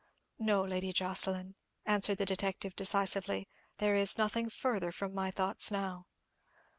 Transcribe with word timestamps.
"No, 0.39 0.63
Lady 0.63 0.91
Jocelyn," 0.91 1.53
answered 1.85 2.17
the 2.17 2.25
detective, 2.25 2.75
decisively, 2.75 3.47
"there 3.77 3.95
is 3.95 4.17
nothing 4.17 4.49
further 4.49 4.91
from 4.91 5.13
my 5.13 5.29
thoughts 5.29 5.69
now." 5.69 6.07